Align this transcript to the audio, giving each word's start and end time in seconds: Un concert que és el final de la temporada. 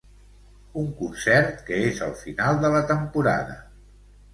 Un 0.83 0.87
concert 1.01 1.53
que 1.69 1.83
és 1.93 2.03
el 2.09 2.19
final 2.25 2.61
de 2.67 2.77
la 2.79 2.85
temporada. 2.97 3.65